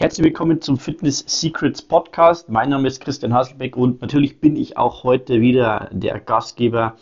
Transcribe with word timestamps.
Herzlich 0.00 0.24
willkommen 0.24 0.62
zum 0.62 0.78
Fitness 0.78 1.22
Secrets 1.26 1.82
Podcast. 1.82 2.48
Mein 2.48 2.70
Name 2.70 2.88
ist 2.88 3.02
Christian 3.02 3.34
Hasselbeck 3.34 3.76
und 3.76 4.00
natürlich 4.00 4.40
bin 4.40 4.56
ich 4.56 4.78
auch 4.78 5.04
heute 5.04 5.42
wieder 5.42 5.90
der 5.92 6.18
Gastgeber 6.20 6.94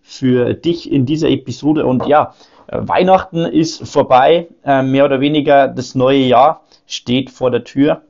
für 0.00 0.54
dich 0.54 0.90
in 0.90 1.04
dieser 1.04 1.28
Episode. 1.28 1.84
Und 1.84 2.06
ja, 2.06 2.32
Weihnachten 2.68 3.44
ist 3.44 3.86
vorbei, 3.86 4.48
äh, 4.64 4.82
mehr 4.82 5.04
oder 5.04 5.20
weniger 5.20 5.68
das 5.68 5.94
neue 5.94 6.20
Jahr 6.20 6.62
steht 6.86 7.28
vor 7.28 7.50
der 7.50 7.64
Tür. 7.64 8.00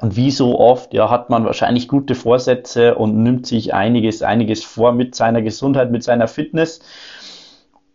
Und 0.00 0.16
wie 0.16 0.30
so 0.30 0.58
oft, 0.58 0.94
ja, 0.94 1.10
hat 1.10 1.28
man 1.28 1.44
wahrscheinlich 1.44 1.86
gute 1.86 2.14
Vorsätze 2.14 2.94
und 2.94 3.22
nimmt 3.22 3.46
sich 3.46 3.74
einiges, 3.74 4.22
einiges 4.22 4.64
vor 4.64 4.92
mit 4.92 5.14
seiner 5.14 5.42
Gesundheit, 5.42 5.90
mit 5.90 6.02
seiner 6.02 6.28
Fitness. 6.28 6.80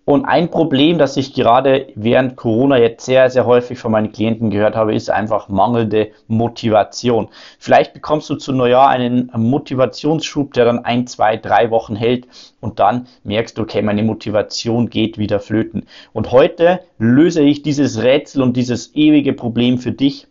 Und 0.03 0.25
ein 0.25 0.49
Problem, 0.49 0.97
das 0.97 1.15
ich 1.15 1.33
gerade 1.33 1.87
während 1.95 2.35
Corona 2.35 2.77
jetzt 2.77 3.05
sehr, 3.05 3.29
sehr 3.29 3.45
häufig 3.45 3.77
von 3.77 3.91
meinen 3.91 4.11
Klienten 4.11 4.49
gehört 4.49 4.75
habe, 4.75 4.95
ist 4.95 5.11
einfach 5.11 5.47
mangelnde 5.47 6.09
Motivation. 6.27 7.29
Vielleicht 7.59 7.93
bekommst 7.93 8.27
du 8.29 8.35
zu 8.35 8.51
Neujahr 8.51 8.89
einen 8.89 9.31
Motivationsschub, 9.35 10.53
der 10.53 10.65
dann 10.65 10.85
ein, 10.85 11.05
zwei, 11.05 11.37
drei 11.37 11.69
Wochen 11.69 11.95
hält 11.95 12.27
und 12.61 12.79
dann 12.79 13.07
merkst 13.23 13.57
du, 13.57 13.61
okay, 13.61 13.83
meine 13.83 14.01
Motivation 14.01 14.89
geht 14.89 15.19
wieder 15.19 15.39
flöten. 15.39 15.85
Und 16.13 16.31
heute 16.31 16.79
löse 16.97 17.43
ich 17.43 17.61
dieses 17.61 18.01
Rätsel 18.01 18.41
und 18.41 18.57
dieses 18.57 18.95
ewige 18.95 19.33
Problem 19.33 19.77
für 19.77 19.91
dich 19.91 20.27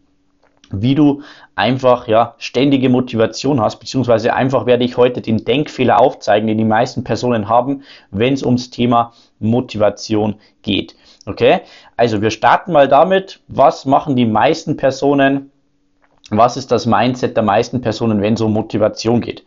wie 0.73 0.95
du 0.95 1.23
einfach 1.56 2.09
ja 2.09 2.34
ständige 2.38 2.88
Motivation 2.88 3.61
hast, 3.61 3.78
beziehungsweise 3.78 4.34
einfach 4.34 4.66
werde 4.66 4.84
ich 4.84 4.97
heute 4.97 5.20
den 5.20 5.45
Denkfehler 5.45 6.01
aufzeigen, 6.01 6.47
den 6.47 6.59
die 6.59 6.65
meisten 6.65 7.05
Personen 7.05 7.48
haben, 7.48 7.83
wenn 8.11 8.34
es 8.34 8.42
ums 8.42 8.70
Thema 8.70 9.12
Motivation 9.38 10.37
geht. 10.62 10.95
Okay? 11.27 11.61
Also 11.97 12.23
wir 12.23 12.30
starten 12.30 12.73
mal 12.73 12.88
damit, 12.88 13.41
was 13.48 13.84
machen 13.84 14.16
die 14.16 14.27
meisten 14.27 14.77
Personen, 14.77 15.51
was 16.30 16.56
ist 16.56 16.70
das 16.70 16.87
Mindset 16.87 17.37
der 17.37 17.45
meisten 17.45 17.80
Personen, 17.80 18.23
wenn 18.23 18.34
es 18.34 18.41
um 18.41 18.52
Motivation 18.52 19.20
geht? 19.20 19.45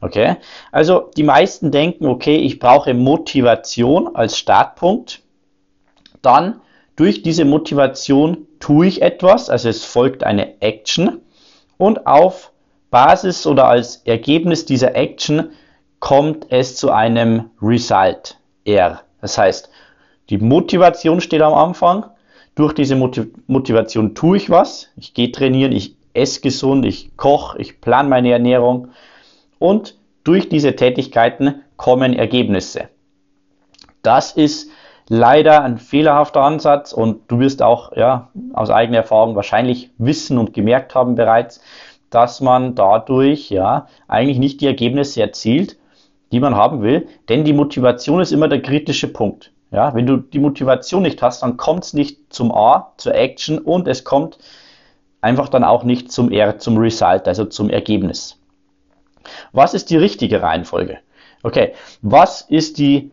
Okay? 0.00 0.36
Also 0.72 1.10
die 1.16 1.22
meisten 1.22 1.70
denken, 1.70 2.06
okay, 2.06 2.36
ich 2.36 2.58
brauche 2.58 2.92
Motivation 2.92 4.14
als 4.14 4.36
Startpunkt, 4.38 5.22
dann 6.20 6.60
durch 6.96 7.22
diese 7.22 7.44
Motivation 7.44 8.45
tue 8.60 8.86
ich 8.86 9.02
etwas, 9.02 9.50
also 9.50 9.68
es 9.68 9.84
folgt 9.84 10.24
eine 10.24 10.60
Action 10.60 11.20
und 11.78 12.06
auf 12.06 12.52
Basis 12.90 13.46
oder 13.46 13.68
als 13.68 13.96
Ergebnis 14.04 14.64
dieser 14.64 14.94
Action 14.94 15.50
kommt 16.00 16.46
es 16.50 16.76
zu 16.76 16.90
einem 16.90 17.50
Result, 17.60 18.38
R. 18.64 19.00
Das 19.20 19.38
heißt, 19.38 19.70
die 20.30 20.38
Motivation 20.38 21.20
steht 21.20 21.42
am 21.42 21.54
Anfang. 21.54 22.06
Durch 22.54 22.72
diese 22.72 22.96
Motiv 22.96 23.26
Motivation 23.46 24.14
tue 24.14 24.38
ich 24.38 24.50
was. 24.50 24.88
Ich 24.96 25.14
gehe 25.14 25.30
trainieren, 25.30 25.72
ich 25.72 25.96
esse 26.14 26.40
gesund, 26.40 26.86
ich 26.86 27.16
koche, 27.16 27.58
ich 27.60 27.80
plane 27.80 28.08
meine 28.08 28.32
Ernährung. 28.32 28.88
Und 29.58 29.96
durch 30.24 30.48
diese 30.48 30.74
Tätigkeiten 30.74 31.62
kommen 31.76 32.14
Ergebnisse. 32.14 32.88
Das 34.02 34.32
ist 34.32 34.70
leider 35.08 35.62
ein 35.62 35.78
fehlerhafter 35.78 36.42
Ansatz 36.42 36.92
und 36.92 37.20
du 37.28 37.38
wirst 37.38 37.62
auch 37.62 37.96
ja, 37.96 38.28
aus 38.52 38.70
eigener 38.70 38.98
Erfahrung 38.98 39.36
wahrscheinlich 39.36 39.90
wissen 39.98 40.38
und 40.38 40.52
gemerkt 40.52 40.94
haben 40.94 41.14
bereits, 41.14 41.60
dass 42.10 42.40
man 42.40 42.74
dadurch 42.74 43.50
ja 43.50 43.88
eigentlich 44.08 44.38
nicht 44.38 44.60
die 44.60 44.66
Ergebnisse 44.66 45.20
erzielt, 45.20 45.76
die 46.32 46.40
man 46.40 46.56
haben 46.56 46.82
will, 46.82 47.08
denn 47.28 47.44
die 47.44 47.52
Motivation 47.52 48.20
ist 48.20 48.32
immer 48.32 48.48
der 48.48 48.62
kritische 48.62 49.08
Punkt. 49.08 49.52
Ja, 49.70 49.94
wenn 49.94 50.06
du 50.06 50.16
die 50.16 50.38
Motivation 50.38 51.02
nicht 51.02 51.22
hast, 51.22 51.42
dann 51.42 51.56
kommt 51.56 51.84
es 51.84 51.92
nicht 51.92 52.32
zum 52.32 52.52
A, 52.52 52.92
zur 52.96 53.14
Action 53.14 53.58
und 53.58 53.88
es 53.88 54.04
kommt 54.04 54.38
einfach 55.20 55.48
dann 55.48 55.64
auch 55.64 55.82
nicht 55.82 56.12
zum 56.12 56.30
R, 56.30 56.58
zum 56.58 56.78
Result, 56.78 57.26
also 57.26 57.44
zum 57.44 57.68
Ergebnis. 57.68 58.38
Was 59.52 59.74
ist 59.74 59.90
die 59.90 59.96
richtige 59.96 60.40
Reihenfolge? 60.40 60.98
Okay, 61.42 61.74
was 62.00 62.42
ist 62.42 62.78
die 62.78 63.10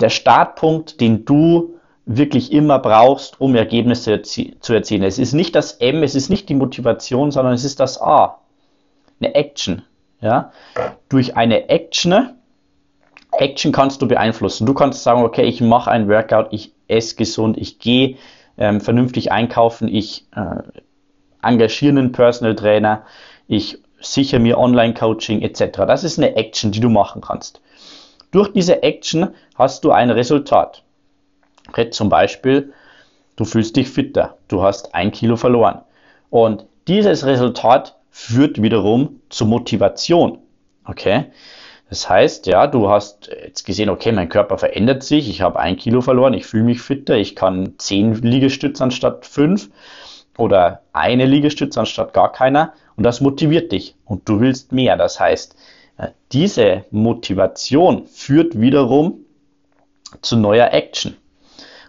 der 0.00 0.10
Startpunkt, 0.10 1.00
den 1.00 1.24
du 1.24 1.74
wirklich 2.06 2.52
immer 2.52 2.78
brauchst, 2.78 3.40
um 3.40 3.54
Ergebnisse 3.54 4.22
zu 4.22 4.72
erzielen. 4.72 5.02
Es 5.02 5.18
ist 5.18 5.34
nicht 5.34 5.54
das 5.54 5.72
M, 5.72 6.02
es 6.02 6.14
ist 6.14 6.30
nicht 6.30 6.48
die 6.48 6.54
Motivation, 6.54 7.30
sondern 7.30 7.52
es 7.52 7.64
ist 7.64 7.80
das 7.80 8.00
A. 8.00 8.38
Eine 9.20 9.34
Action. 9.34 9.82
Ja? 10.20 10.52
Durch 11.08 11.36
eine 11.36 11.68
Action, 11.68 12.30
Action 13.32 13.72
kannst 13.72 14.00
du 14.00 14.08
beeinflussen. 14.08 14.66
Du 14.66 14.72
kannst 14.72 15.02
sagen, 15.02 15.22
okay, 15.22 15.44
ich 15.44 15.60
mache 15.60 15.90
ein 15.90 16.08
Workout, 16.08 16.48
ich 16.50 16.72
esse 16.88 17.16
gesund, 17.16 17.58
ich 17.58 17.78
gehe 17.78 18.16
ähm, 18.56 18.80
vernünftig 18.80 19.30
einkaufen, 19.30 19.86
ich 19.86 20.26
äh, 20.34 20.62
engagiere 21.42 21.90
einen 21.90 22.12
Personal 22.12 22.56
Trainer, 22.56 23.02
ich 23.46 23.78
sichere 24.00 24.40
mir 24.40 24.58
Online-Coaching 24.58 25.42
etc. 25.42 25.80
Das 25.86 26.04
ist 26.04 26.18
eine 26.18 26.36
Action, 26.36 26.72
die 26.72 26.80
du 26.80 26.88
machen 26.88 27.20
kannst. 27.20 27.60
Durch 28.30 28.52
diese 28.52 28.82
Action 28.82 29.28
hast 29.54 29.84
du 29.84 29.90
ein 29.90 30.10
Resultat. 30.10 30.82
Zum 31.90 32.08
Beispiel, 32.08 32.72
du 33.36 33.44
fühlst 33.44 33.76
dich 33.76 33.88
fitter, 33.88 34.36
du 34.48 34.62
hast 34.62 34.94
ein 34.94 35.12
Kilo 35.12 35.36
verloren. 35.36 35.82
Und 36.30 36.66
dieses 36.88 37.24
Resultat 37.26 37.96
führt 38.10 38.60
wiederum 38.60 39.20
zur 39.28 39.46
Motivation. 39.46 40.38
Okay? 40.84 41.26
Das 41.88 42.08
heißt, 42.08 42.46
ja, 42.46 42.66
du 42.66 42.90
hast 42.90 43.28
jetzt 43.28 43.64
gesehen, 43.64 43.88
okay, 43.88 44.12
mein 44.12 44.28
Körper 44.28 44.58
verändert 44.58 45.02
sich, 45.02 45.28
ich 45.30 45.40
habe 45.40 45.58
ein 45.58 45.76
Kilo 45.76 46.02
verloren, 46.02 46.34
ich 46.34 46.46
fühle 46.46 46.64
mich 46.64 46.82
fitter, 46.82 47.16
ich 47.16 47.34
kann 47.34 47.74
zehn 47.78 48.14
Liegestütze 48.14 48.84
anstatt 48.84 49.24
fünf 49.24 49.70
oder 50.36 50.82
eine 50.92 51.24
Liegestütze 51.24 51.80
anstatt 51.80 52.12
gar 52.12 52.30
keiner 52.30 52.74
und 52.96 53.04
das 53.04 53.22
motiviert 53.22 53.72
dich 53.72 53.94
und 54.04 54.28
du 54.28 54.40
willst 54.40 54.72
mehr. 54.72 54.98
Das 54.98 55.18
heißt, 55.18 55.56
diese 56.32 56.84
Motivation 56.90 58.06
führt 58.06 58.60
wiederum 58.60 59.20
zu 60.22 60.36
neuer 60.36 60.72
Action. 60.72 61.16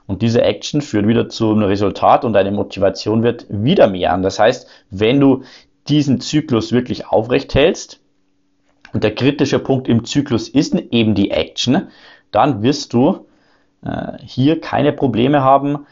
Und 0.07 0.21
diese 0.23 0.41
Action 0.41 0.81
führt 0.81 1.07
wieder 1.07 1.29
zu 1.29 1.51
einem 1.51 1.63
Resultat 1.63 2.25
und 2.25 2.33
deine 2.33 2.51
Motivation 2.51 3.21
wird 3.21 3.45
wieder 3.49 3.87
mehr. 3.87 4.13
Und 4.15 4.23
das 4.23 4.39
heißt, 4.39 4.67
wenn 4.89 5.19
du 5.19 5.43
diesen 5.87 6.19
Zyklus 6.19 6.71
wirklich 6.71 7.07
aufrecht 7.07 7.53
hältst, 7.53 7.99
und 8.93 9.03
der 9.03 9.13
kritische 9.13 9.59
Punkt 9.59 9.87
im 9.87 10.05
Zyklus 10.05 10.49
ist 10.49 10.73
eben 10.73 11.15
die 11.15 11.31
Action, 11.31 11.89
dann 12.31 12.63
wirst 12.63 12.93
du 12.93 13.27
äh, 13.83 14.17
hier 14.23 14.59
keine 14.61 14.93
Probleme 14.93 15.43
haben, 15.43 15.85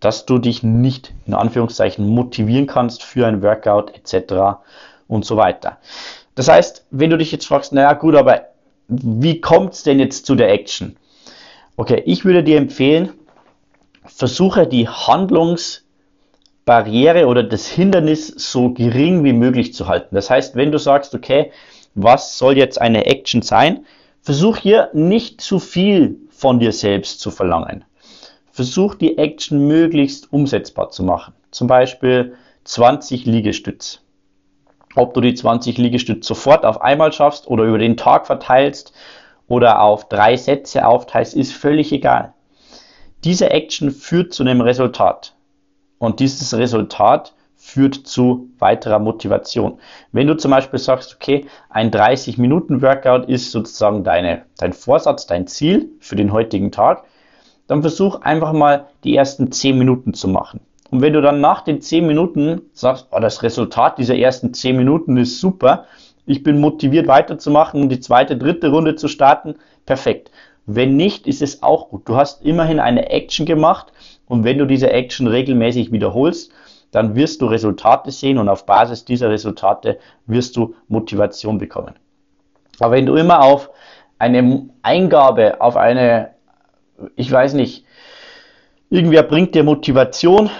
dass 0.00 0.26
du 0.26 0.38
dich 0.38 0.62
nicht 0.62 1.12
in 1.26 1.34
Anführungszeichen 1.34 2.06
motivieren 2.06 2.66
kannst 2.66 3.02
für 3.02 3.26
ein 3.26 3.42
Workout 3.42 3.92
etc. 3.96 4.60
und 5.08 5.24
so 5.24 5.36
weiter. 5.36 5.78
Das 6.38 6.46
heißt, 6.46 6.86
wenn 6.92 7.10
du 7.10 7.18
dich 7.18 7.32
jetzt 7.32 7.48
fragst, 7.48 7.72
naja 7.72 7.94
gut, 7.94 8.14
aber 8.14 8.42
wie 8.86 9.40
kommt 9.40 9.74
es 9.74 9.82
denn 9.82 9.98
jetzt 9.98 10.24
zu 10.24 10.36
der 10.36 10.52
Action? 10.52 10.96
Okay, 11.76 12.00
ich 12.06 12.24
würde 12.24 12.44
dir 12.44 12.58
empfehlen, 12.58 13.12
versuche 14.04 14.68
die 14.68 14.86
Handlungsbarriere 14.86 17.26
oder 17.26 17.42
das 17.42 17.66
Hindernis 17.66 18.28
so 18.28 18.70
gering 18.70 19.24
wie 19.24 19.32
möglich 19.32 19.74
zu 19.74 19.88
halten. 19.88 20.14
Das 20.14 20.30
heißt, 20.30 20.54
wenn 20.54 20.70
du 20.70 20.78
sagst, 20.78 21.12
okay, 21.12 21.50
was 21.96 22.38
soll 22.38 22.56
jetzt 22.56 22.80
eine 22.80 23.06
Action 23.06 23.42
sein, 23.42 23.84
versuch 24.22 24.58
hier 24.58 24.90
nicht 24.92 25.40
zu 25.40 25.58
viel 25.58 26.20
von 26.30 26.60
dir 26.60 26.70
selbst 26.70 27.18
zu 27.18 27.32
verlangen. 27.32 27.84
Versuch 28.52 28.94
die 28.94 29.18
Action 29.18 29.66
möglichst 29.66 30.32
umsetzbar 30.32 30.90
zu 30.90 31.02
machen. 31.02 31.34
Zum 31.50 31.66
Beispiel 31.66 32.36
20 32.62 33.26
Liegestütz. 33.26 34.02
Ob 34.94 35.14
du 35.14 35.20
die 35.20 35.34
20 35.34 35.78
Liegestütze 35.78 36.28
sofort 36.28 36.64
auf 36.64 36.80
einmal 36.80 37.12
schaffst 37.12 37.46
oder 37.48 37.64
über 37.64 37.78
den 37.78 37.96
Tag 37.96 38.26
verteilst 38.26 38.92
oder 39.46 39.80
auf 39.80 40.08
drei 40.08 40.36
Sätze 40.36 40.86
aufteilst, 40.86 41.34
ist 41.34 41.52
völlig 41.52 41.92
egal. 41.92 42.34
Diese 43.24 43.50
Action 43.50 43.90
führt 43.90 44.32
zu 44.32 44.42
einem 44.42 44.60
Resultat. 44.60 45.34
Und 45.98 46.20
dieses 46.20 46.56
Resultat 46.56 47.34
führt 47.56 47.94
zu 48.06 48.48
weiterer 48.60 49.00
Motivation. 49.00 49.80
Wenn 50.12 50.28
du 50.28 50.36
zum 50.36 50.52
Beispiel 50.52 50.78
sagst, 50.78 51.16
okay, 51.16 51.46
ein 51.68 51.90
30-Minuten-Workout 51.90 53.28
ist 53.28 53.50
sozusagen 53.50 54.04
deine, 54.04 54.44
dein 54.58 54.72
Vorsatz, 54.72 55.26
dein 55.26 55.48
Ziel 55.48 55.90
für 55.98 56.14
den 56.14 56.32
heutigen 56.32 56.70
Tag, 56.70 57.04
dann 57.66 57.82
versuch 57.82 58.22
einfach 58.22 58.52
mal 58.52 58.86
die 59.04 59.16
ersten 59.16 59.50
10 59.50 59.76
Minuten 59.76 60.14
zu 60.14 60.28
machen. 60.28 60.60
Und 60.90 61.02
wenn 61.02 61.12
du 61.12 61.20
dann 61.20 61.40
nach 61.40 61.62
den 61.62 61.80
10 61.80 62.06
Minuten 62.06 62.62
sagst, 62.72 63.08
oh, 63.10 63.20
das 63.20 63.42
Resultat 63.42 63.98
dieser 63.98 64.16
ersten 64.16 64.54
10 64.54 64.76
Minuten 64.76 65.16
ist 65.16 65.40
super, 65.40 65.84
ich 66.24 66.42
bin 66.42 66.60
motiviert 66.60 67.06
weiterzumachen, 67.08 67.88
die 67.88 68.00
zweite, 68.00 68.36
dritte 68.36 68.70
Runde 68.70 68.96
zu 68.96 69.08
starten, 69.08 69.56
perfekt. 69.86 70.30
Wenn 70.66 70.96
nicht, 70.96 71.26
ist 71.26 71.40
es 71.40 71.62
auch 71.62 71.88
gut. 71.88 72.06
Du 72.08 72.16
hast 72.16 72.44
immerhin 72.44 72.80
eine 72.80 73.10
Action 73.10 73.46
gemacht 73.46 73.92
und 74.26 74.44
wenn 74.44 74.58
du 74.58 74.66
diese 74.66 74.90
Action 74.90 75.26
regelmäßig 75.26 75.92
wiederholst, 75.92 76.52
dann 76.90 77.14
wirst 77.14 77.40
du 77.40 77.46
Resultate 77.46 78.10
sehen 78.10 78.38
und 78.38 78.48
auf 78.48 78.66
Basis 78.66 79.04
dieser 79.04 79.30
Resultate 79.30 79.98
wirst 80.26 80.56
du 80.56 80.74
Motivation 80.88 81.58
bekommen. 81.58 81.94
Aber 82.80 82.92
wenn 82.92 83.06
du 83.06 83.14
immer 83.14 83.42
auf 83.42 83.70
eine 84.18 84.68
Eingabe, 84.82 85.60
auf 85.60 85.76
eine, 85.76 86.30
ich 87.16 87.30
weiß 87.30 87.54
nicht, 87.54 87.84
irgendwer 88.90 89.22
bringt 89.22 89.54
dir 89.54 89.64
Motivation, 89.64 90.50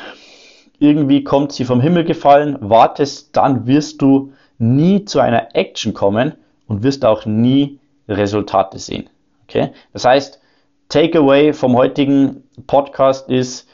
irgendwie 0.78 1.24
kommt 1.24 1.52
sie 1.52 1.64
vom 1.64 1.80
Himmel 1.80 2.04
gefallen, 2.04 2.56
wartest, 2.60 3.36
dann 3.36 3.66
wirst 3.66 4.00
du 4.02 4.32
nie 4.58 5.04
zu 5.04 5.20
einer 5.20 5.54
Action 5.54 5.94
kommen 5.94 6.34
und 6.66 6.82
wirst 6.82 7.04
auch 7.04 7.26
nie 7.26 7.78
Resultate 8.08 8.78
sehen. 8.78 9.08
Okay? 9.44 9.70
Das 9.92 10.04
heißt, 10.04 10.40
Takeaway 10.88 11.52
vom 11.52 11.76
heutigen 11.76 12.44
Podcast 12.66 13.28
ist, 13.28 13.68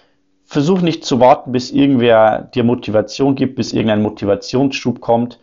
versuch 0.45 0.81
nicht 0.81 1.05
zu 1.05 1.21
warten, 1.21 1.53
bis 1.53 1.71
irgendwer 1.71 2.51
dir 2.55 2.65
Motivation 2.65 3.35
gibt, 3.35 3.57
bis 3.57 3.73
irgendein 3.73 4.03
Motivationsschub 4.03 5.01
kommt. 5.01 5.39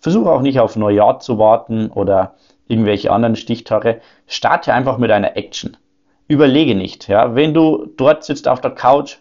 Versuch 0.00 0.26
auch 0.26 0.40
nicht 0.40 0.60
auf 0.60 0.76
Neujahr 0.76 1.20
zu 1.20 1.38
warten 1.38 1.88
oder 1.88 2.34
irgendwelche 2.68 3.10
anderen 3.12 3.36
Stichtage. 3.36 4.00
Starte 4.26 4.72
einfach 4.72 4.98
mit 4.98 5.10
einer 5.10 5.36
Action. 5.36 5.76
Überlege 6.28 6.74
nicht, 6.74 7.08
ja. 7.08 7.34
Wenn 7.34 7.54
du 7.54 7.86
dort 7.96 8.24
sitzt 8.24 8.48
auf 8.48 8.60
der 8.60 8.72
Couch 8.72 9.18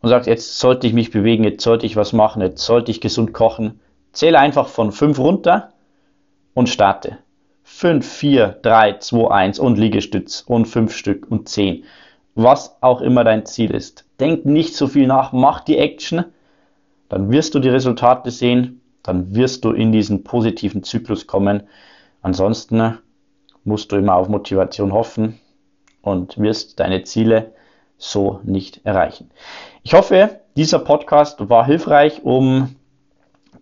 und 0.00 0.08
sagst, 0.08 0.28
jetzt 0.28 0.58
sollte 0.58 0.86
ich 0.86 0.92
mich 0.92 1.10
bewegen, 1.10 1.44
jetzt 1.44 1.62
sollte 1.62 1.86
ich 1.86 1.96
was 1.96 2.12
machen, 2.12 2.42
jetzt 2.42 2.64
sollte 2.64 2.90
ich 2.90 3.00
gesund 3.00 3.32
kochen, 3.32 3.80
zähle 4.12 4.38
einfach 4.38 4.68
von 4.68 4.92
5 4.92 5.18
runter 5.18 5.72
und 6.54 6.68
starte. 6.68 7.18
5, 7.64 8.06
4, 8.06 8.58
3, 8.62 8.98
2, 8.98 9.30
1 9.30 9.58
und 9.58 9.78
Liegestütz 9.78 10.42
und 10.46 10.66
5 10.66 10.94
Stück 10.94 11.30
und 11.30 11.48
10. 11.48 11.84
Was 12.34 12.76
auch 12.80 13.00
immer 13.00 13.24
dein 13.24 13.46
Ziel 13.46 13.72
ist. 13.72 14.06
Denk 14.20 14.46
nicht 14.46 14.74
so 14.74 14.86
viel 14.86 15.06
nach, 15.06 15.32
mach 15.32 15.60
die 15.60 15.76
Action, 15.76 16.24
dann 17.08 17.30
wirst 17.30 17.54
du 17.54 17.58
die 17.58 17.68
Resultate 17.68 18.30
sehen, 18.30 18.80
dann 19.02 19.34
wirst 19.34 19.64
du 19.64 19.72
in 19.72 19.92
diesen 19.92 20.24
positiven 20.24 20.82
Zyklus 20.82 21.26
kommen. 21.26 21.62
Ansonsten 22.22 22.98
musst 23.64 23.92
du 23.92 23.96
immer 23.96 24.16
auf 24.16 24.28
Motivation 24.28 24.92
hoffen 24.92 25.38
und 26.02 26.38
wirst 26.38 26.80
deine 26.80 27.04
Ziele 27.04 27.52
so 27.98 28.40
nicht 28.44 28.80
erreichen. 28.84 29.30
Ich 29.82 29.92
hoffe, 29.92 30.40
dieser 30.56 30.78
Podcast 30.78 31.50
war 31.50 31.66
hilfreich, 31.66 32.22
um 32.22 32.76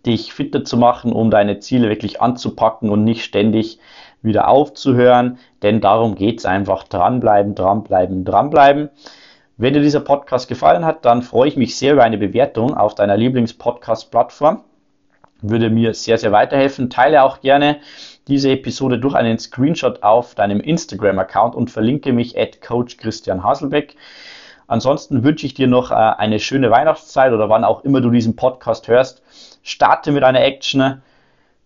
dich 0.05 0.33
fitter 0.33 0.63
zu 0.63 0.77
machen, 0.77 1.11
um 1.11 1.29
deine 1.29 1.59
Ziele 1.59 1.89
wirklich 1.89 2.21
anzupacken 2.21 2.89
und 2.89 3.03
nicht 3.03 3.23
ständig 3.23 3.79
wieder 4.21 4.47
aufzuhören, 4.47 5.37
denn 5.63 5.81
darum 5.81 6.15
geht 6.15 6.39
es 6.39 6.45
einfach. 6.45 6.83
Dranbleiben, 6.83 7.55
dranbleiben, 7.55 8.23
dranbleiben. 8.23 8.89
Wenn 9.57 9.73
dir 9.73 9.81
dieser 9.81 10.01
Podcast 10.01 10.47
gefallen 10.47 10.85
hat, 10.85 11.03
dann 11.03 11.23
freue 11.23 11.47
ich 11.47 11.57
mich 11.57 11.75
sehr 11.75 11.93
über 11.93 12.03
eine 12.03 12.17
Bewertung 12.17 12.75
auf 12.75 12.93
deiner 12.93 13.17
Lieblings-Podcast-Plattform. 13.17 14.63
Würde 15.41 15.69
mir 15.69 15.93
sehr, 15.93 16.17
sehr 16.17 16.31
weiterhelfen. 16.31 16.89
Teile 16.89 17.23
auch 17.23 17.41
gerne 17.41 17.77
diese 18.27 18.51
Episode 18.51 18.99
durch 18.99 19.15
einen 19.15 19.39
Screenshot 19.39 20.03
auf 20.03 20.35
deinem 20.35 20.59
Instagram-Account 20.59 21.55
und 21.55 21.71
verlinke 21.71 22.13
mich 22.13 22.37
at 22.37 22.61
Coach 22.61 22.97
Christian 22.97 23.43
Haselbeck. 23.43 23.95
Ansonsten 24.67 25.23
wünsche 25.23 25.45
ich 25.45 25.53
dir 25.53 25.67
noch 25.67 25.91
äh, 25.91 25.95
eine 25.95 26.39
schöne 26.39 26.69
Weihnachtszeit 26.69 27.31
oder 27.31 27.49
wann 27.49 27.63
auch 27.63 27.83
immer 27.83 28.01
du 28.01 28.09
diesen 28.09 28.35
Podcast 28.35 28.87
hörst. 28.87 29.21
Starte 29.63 30.11
mit 30.11 30.23
einer 30.23 30.41
Action, 30.41 31.01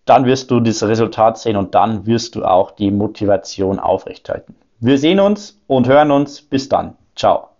dann 0.04 0.24
wirst 0.24 0.50
du 0.50 0.60
das 0.60 0.82
Resultat 0.82 1.38
sehen 1.38 1.56
und 1.56 1.74
dann 1.74 2.06
wirst 2.06 2.34
du 2.34 2.44
auch 2.44 2.70
die 2.70 2.90
Motivation 2.90 3.78
aufrechthalten. 3.78 4.54
Wir 4.80 4.98
sehen 4.98 5.20
uns 5.20 5.60
und 5.66 5.88
hören 5.88 6.10
uns. 6.10 6.42
Bis 6.42 6.68
dann. 6.68 6.96
Ciao. 7.14 7.51